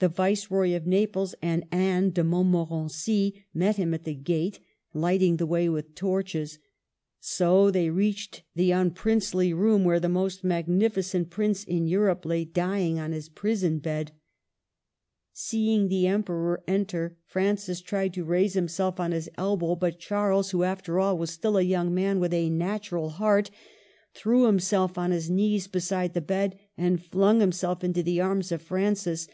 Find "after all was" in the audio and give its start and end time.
20.62-21.32